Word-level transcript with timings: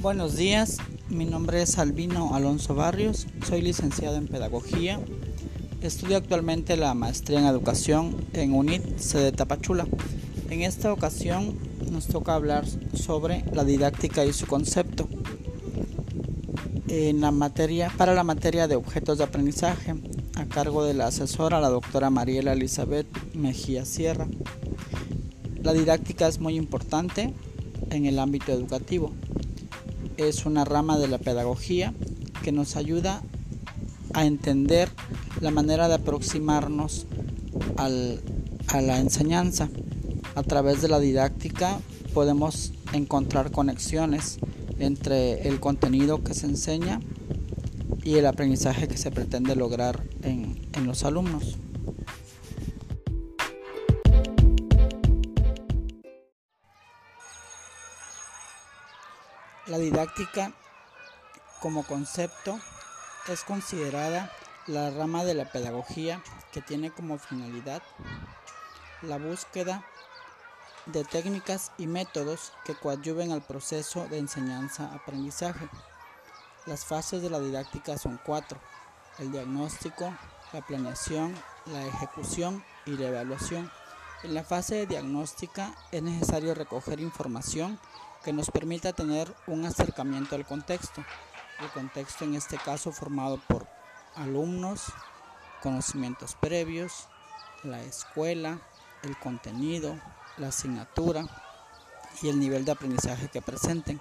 Buenos 0.00 0.34
días, 0.34 0.78
mi 1.10 1.26
nombre 1.26 1.60
es 1.60 1.78
Albino 1.78 2.34
Alonso 2.34 2.74
Barrios, 2.74 3.26
soy 3.46 3.60
licenciado 3.60 4.16
en 4.16 4.28
Pedagogía, 4.28 4.98
estudio 5.82 6.16
actualmente 6.16 6.78
la 6.78 6.94
maestría 6.94 7.40
en 7.40 7.44
Educación 7.44 8.16
en 8.32 8.54
UNIT, 8.54 8.96
sede 8.96 9.30
Tapachula. 9.30 9.86
En 10.48 10.62
esta 10.62 10.90
ocasión 10.90 11.58
nos 11.92 12.06
toca 12.06 12.34
hablar 12.34 12.64
sobre 12.94 13.44
la 13.52 13.62
didáctica 13.62 14.24
y 14.24 14.32
su 14.32 14.46
concepto. 14.46 15.06
En 16.88 17.20
la 17.20 17.30
materia, 17.30 17.92
para 17.98 18.14
la 18.14 18.24
materia 18.24 18.68
de 18.68 18.76
objetos 18.76 19.18
de 19.18 19.24
aprendizaje, 19.24 19.96
a 20.34 20.46
cargo 20.46 20.82
de 20.82 20.94
la 20.94 21.08
asesora, 21.08 21.60
la 21.60 21.68
doctora 21.68 22.08
Mariela 22.08 22.54
Elizabeth 22.54 23.06
Mejía 23.34 23.84
Sierra. 23.84 24.28
La 25.62 25.74
didáctica 25.74 26.26
es 26.26 26.40
muy 26.40 26.56
importante 26.56 27.34
en 27.90 28.06
el 28.06 28.18
ámbito 28.18 28.50
educativo 28.50 29.12
es 30.16 30.46
una 30.46 30.64
rama 30.64 30.98
de 30.98 31.08
la 31.08 31.18
pedagogía 31.18 31.94
que 32.42 32.52
nos 32.52 32.76
ayuda 32.76 33.22
a 34.12 34.26
entender 34.26 34.88
la 35.40 35.50
manera 35.50 35.88
de 35.88 35.94
aproximarnos 35.94 37.06
a 37.76 38.80
la 38.80 38.98
enseñanza. 38.98 39.68
A 40.34 40.42
través 40.42 40.82
de 40.82 40.88
la 40.88 41.00
didáctica 41.00 41.78
podemos 42.14 42.72
encontrar 42.92 43.50
conexiones 43.50 44.38
entre 44.78 45.48
el 45.48 45.60
contenido 45.60 46.22
que 46.22 46.34
se 46.34 46.46
enseña 46.46 47.00
y 48.02 48.14
el 48.14 48.26
aprendizaje 48.26 48.88
que 48.88 48.96
se 48.96 49.10
pretende 49.10 49.54
lograr 49.54 50.02
en, 50.22 50.58
en 50.72 50.86
los 50.86 51.04
alumnos. 51.04 51.56
La 59.66 59.78
didáctica 59.78 60.52
como 61.60 61.84
concepto 61.84 62.58
es 63.28 63.44
considerada 63.44 64.32
la 64.66 64.90
rama 64.90 65.24
de 65.24 65.34
la 65.34 65.44
pedagogía 65.44 66.22
que 66.52 66.62
tiene 66.62 66.90
como 66.90 67.18
finalidad 67.18 67.82
la 69.02 69.18
búsqueda 69.18 69.84
de 70.86 71.04
técnicas 71.04 71.72
y 71.76 71.86
métodos 71.86 72.52
que 72.64 72.74
coadyuven 72.74 73.32
al 73.32 73.42
proceso 73.42 74.08
de 74.08 74.18
enseñanza-aprendizaje. 74.18 75.68
Las 76.66 76.86
fases 76.86 77.20
de 77.20 77.30
la 77.30 77.38
didáctica 77.38 77.98
son 77.98 78.18
cuatro, 78.24 78.58
el 79.18 79.30
diagnóstico, 79.30 80.12
la 80.52 80.62
planeación, 80.62 81.34
la 81.66 81.84
ejecución 81.86 82.64
y 82.86 82.92
la 82.92 83.08
evaluación. 83.08 83.70
En 84.22 84.34
la 84.34 84.42
fase 84.42 84.74
de 84.76 84.86
diagnóstica 84.86 85.74
es 85.92 86.02
necesario 86.02 86.54
recoger 86.54 87.00
información 87.00 87.78
que 88.24 88.32
nos 88.32 88.50
permita 88.50 88.92
tener 88.92 89.34
un 89.46 89.64
acercamiento 89.64 90.36
al 90.36 90.46
contexto. 90.46 91.04
El 91.60 91.68
contexto 91.70 92.24
en 92.24 92.34
este 92.34 92.56
caso 92.58 92.92
formado 92.92 93.40
por 93.48 93.66
alumnos, 94.14 94.92
conocimientos 95.62 96.34
previos, 96.34 97.08
la 97.62 97.82
escuela, 97.82 98.60
el 99.02 99.16
contenido, 99.18 99.98
la 100.36 100.48
asignatura 100.48 101.24
y 102.22 102.28
el 102.28 102.40
nivel 102.40 102.64
de 102.64 102.72
aprendizaje 102.72 103.28
que 103.28 103.42
presenten. 103.42 104.00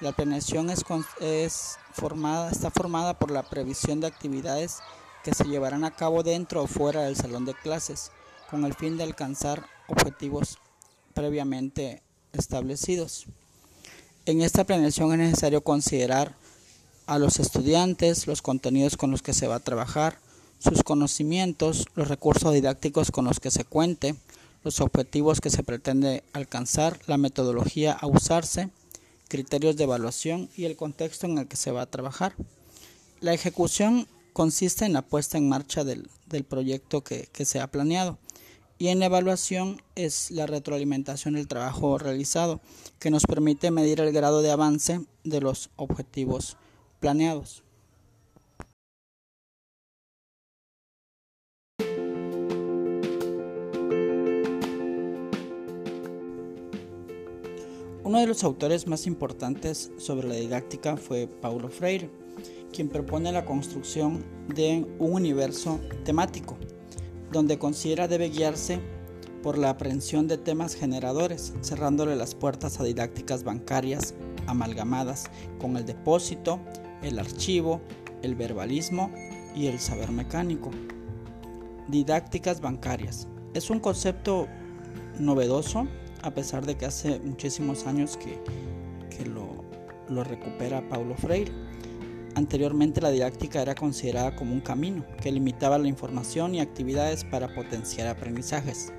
La 0.00 0.12
planeación 0.12 0.70
es, 0.70 1.78
formada, 1.92 2.50
está 2.50 2.70
formada 2.70 3.18
por 3.18 3.30
la 3.30 3.42
previsión 3.42 4.00
de 4.00 4.06
actividades 4.06 4.78
que 5.22 5.34
se 5.34 5.44
llevarán 5.44 5.84
a 5.84 5.90
cabo 5.90 6.22
dentro 6.22 6.62
o 6.62 6.66
fuera 6.66 7.02
del 7.02 7.16
salón 7.16 7.44
de 7.44 7.54
clases 7.54 8.10
con 8.50 8.64
el 8.64 8.74
fin 8.74 8.96
de 8.96 9.04
alcanzar 9.04 9.66
objetivos 9.88 10.58
previamente 11.14 12.02
establecidos. 12.32 13.26
En 14.26 14.42
esta 14.42 14.64
planeación 14.64 15.12
es 15.12 15.18
necesario 15.18 15.62
considerar 15.62 16.34
a 17.06 17.18
los 17.18 17.40
estudiantes, 17.40 18.26
los 18.26 18.42
contenidos 18.42 18.98
con 18.98 19.10
los 19.10 19.22
que 19.22 19.32
se 19.32 19.46
va 19.46 19.56
a 19.56 19.60
trabajar, 19.60 20.18
sus 20.58 20.82
conocimientos, 20.82 21.86
los 21.94 22.08
recursos 22.08 22.52
didácticos 22.52 23.10
con 23.10 23.24
los 23.24 23.40
que 23.40 23.50
se 23.50 23.64
cuente, 23.64 24.14
los 24.62 24.80
objetivos 24.80 25.40
que 25.40 25.48
se 25.48 25.62
pretende 25.62 26.22
alcanzar, 26.34 27.00
la 27.06 27.16
metodología 27.16 27.92
a 27.92 28.06
usarse, 28.06 28.68
criterios 29.28 29.76
de 29.76 29.84
evaluación 29.84 30.50
y 30.54 30.66
el 30.66 30.76
contexto 30.76 31.26
en 31.26 31.38
el 31.38 31.48
que 31.48 31.56
se 31.56 31.70
va 31.70 31.82
a 31.82 31.90
trabajar. 31.90 32.34
La 33.20 33.32
ejecución 33.32 34.06
consiste 34.34 34.84
en 34.84 34.92
la 34.92 35.02
puesta 35.02 35.38
en 35.38 35.48
marcha 35.48 35.82
del, 35.82 36.08
proyecto 36.46 37.02
que 37.02 37.44
se 37.44 37.58
ha 37.58 37.66
planeado 37.68 38.18
y 38.80 38.88
en 38.88 38.98
la 38.98 39.06
evaluación 39.06 39.82
es 39.94 40.30
la 40.30 40.46
retroalimentación 40.46 41.34
del 41.34 41.46
trabajo 41.46 41.98
realizado, 41.98 42.62
que 42.98 43.10
nos 43.10 43.26
permite 43.26 43.70
medir 43.70 44.00
el 44.00 44.10
grado 44.10 44.40
de 44.40 44.50
avance 44.50 45.04
de 45.22 45.40
los 45.42 45.68
objetivos 45.76 46.56
planeados. 46.98 47.62
Uno 58.02 58.18
de 58.18 58.26
los 58.26 58.42
autores 58.44 58.86
más 58.86 59.06
importantes 59.06 59.90
sobre 59.98 60.26
la 60.26 60.36
didáctica 60.36 60.96
fue 60.96 61.26
Paulo 61.26 61.68
Freire, 61.68 62.08
quien 62.72 62.88
propone 62.88 63.30
la 63.30 63.44
construcción 63.44 64.24
de 64.48 64.86
un 64.98 65.12
universo 65.12 65.78
temático 66.02 66.56
donde 67.32 67.58
considera 67.58 68.08
debe 68.08 68.30
guiarse 68.30 68.80
por 69.42 69.56
la 69.56 69.70
aprehensión 69.70 70.28
de 70.28 70.38
temas 70.38 70.74
generadores, 70.74 71.54
cerrándole 71.62 72.16
las 72.16 72.34
puertas 72.34 72.80
a 72.80 72.84
didácticas 72.84 73.44
bancarias 73.44 74.14
amalgamadas 74.46 75.30
con 75.58 75.76
el 75.76 75.86
depósito, 75.86 76.60
el 77.02 77.18
archivo, 77.18 77.80
el 78.22 78.34
verbalismo 78.34 79.10
y 79.54 79.66
el 79.66 79.78
saber 79.78 80.10
mecánico. 80.10 80.70
Didácticas 81.88 82.60
bancarias. 82.60 83.28
Es 83.54 83.70
un 83.70 83.80
concepto 83.80 84.46
novedoso, 85.18 85.86
a 86.22 86.32
pesar 86.32 86.66
de 86.66 86.76
que 86.76 86.86
hace 86.86 87.18
muchísimos 87.20 87.86
años 87.86 88.16
que, 88.16 88.38
lo, 89.24 89.64
lo 90.08 90.24
recupera 90.24 90.88
Paulo 90.88 91.14
Freire. 91.14 91.52
Anteriormente 92.40 93.02
la 93.02 93.10
didáctica 93.10 93.60
era 93.60 93.74
considerada 93.74 94.34
como 94.34 94.54
un 94.54 94.62
camino 94.62 95.04
que 95.20 95.30
limitaba 95.30 95.76
la 95.76 95.88
información 95.88 96.54
y 96.54 96.60
actividades 96.60 97.22
para 97.22 97.54
potenciar 97.54 98.08
aprendizajes, 98.08 98.94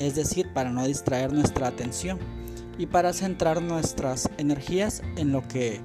es 0.00 0.16
decir, 0.16 0.52
para 0.52 0.70
no 0.70 0.84
distraer 0.84 1.32
nuestra 1.32 1.68
atención 1.68 2.18
y 2.76 2.86
para 2.86 3.12
centrar 3.12 3.62
nuestras 3.62 4.28
energías 4.36 5.00
en 5.16 5.30
lo 5.30 5.46
que 5.46 5.80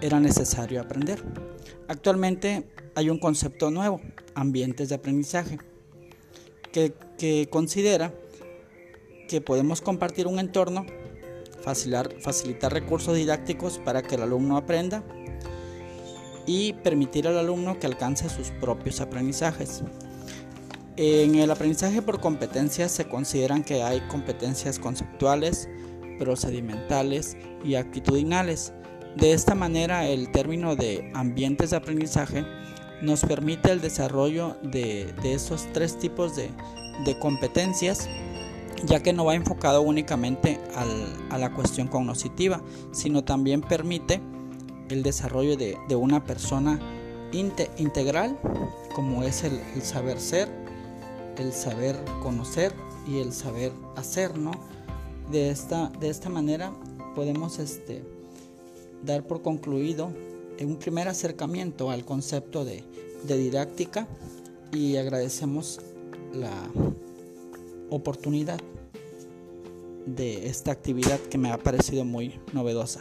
era 0.00 0.18
necesario 0.18 0.80
aprender. 0.80 1.22
Actualmente 1.86 2.68
hay 2.96 3.08
un 3.08 3.20
concepto 3.20 3.70
nuevo, 3.70 4.00
ambientes 4.34 4.88
de 4.88 4.96
aprendizaje, 4.96 5.58
que, 6.72 7.46
considera 7.48 8.12
que 9.28 9.40
podemos 9.40 9.80
compartir 9.80 10.26
un 10.26 10.40
entorno, 10.40 10.84
facilitar 11.62 12.72
recursos 12.72 13.16
didácticos 13.16 13.78
para 13.78 14.02
que 14.02 14.16
el 14.16 14.22
alumno 14.22 14.56
aprenda 14.56 15.04
y 16.46 16.74
permitir 16.74 17.26
al 17.28 17.38
alumno 17.38 17.78
que 17.78 17.86
alcance 17.86 18.28
sus 18.28 18.50
propios 18.50 19.00
aprendizajes. 19.00 19.82
En 20.96 21.34
el 21.34 21.50
aprendizaje 21.50 22.02
por 22.02 22.20
competencias 22.20 22.92
se 22.92 23.06
consideran 23.06 23.64
que 23.64 23.82
hay 23.82 24.00
competencias 24.02 24.78
conceptuales, 24.78 25.68
procedimentales 26.18 27.36
y 27.64 27.74
actitudinales. 27.74 28.72
De 29.16 29.32
esta 29.32 29.54
manera 29.54 30.06
el 30.06 30.30
término 30.30 30.76
de 30.76 31.10
ambientes 31.14 31.70
de 31.70 31.76
aprendizaje 31.76 32.44
nos 33.02 33.22
permite 33.22 33.72
el 33.72 33.80
desarrollo 33.80 34.56
de, 34.62 35.12
esos 35.24 35.66
tres 35.72 35.98
tipos 35.98 36.36
de, 36.36 36.50
competencias 37.18 38.08
ya 38.84 39.02
que 39.02 39.12
no 39.12 39.24
va 39.24 39.34
enfocado 39.34 39.82
únicamente 39.82 40.60
a 41.30 41.38
la 41.38 41.52
cuestión 41.54 41.88
cognitiva, 41.88 42.62
sino 42.92 43.24
también 43.24 43.62
permite 43.62 44.20
el 44.88 45.02
desarrollo 45.02 45.56
de, 45.56 45.76
una 45.96 46.24
persona 46.24 46.80
integral, 47.32 48.38
como 48.94 49.22
es 49.22 49.44
el, 49.44 49.60
saber 49.82 50.20
ser, 50.20 50.48
el 51.38 51.52
saber 51.52 51.96
conocer 52.22 52.72
y 53.06 53.18
el 53.18 53.32
saber 53.32 53.72
hacer. 53.96 54.32
De 55.30 55.50
esta, 55.50 55.88
de 56.00 56.10
esta 56.10 56.28
manera 56.28 56.72
podemos 57.14 57.58
este, 57.58 58.02
dar 59.04 59.26
por 59.26 59.42
concluido 59.42 60.12
un 60.60 60.76
primer 60.76 61.08
acercamiento 61.08 61.90
al 61.90 62.04
concepto 62.04 62.64
de, 62.64 62.84
de 63.26 63.36
didáctica 63.38 64.06
y 64.72 64.96
agradecemos 64.96 65.80
la 66.32 66.52
oportunidad 67.90 68.60
de 70.06 70.46
esta 70.46 70.72
actividad 70.72 71.18
que 71.18 71.38
me 71.38 71.50
ha 71.50 71.58
parecido 71.58 72.04
muy 72.04 72.38
novedosa. 72.52 73.00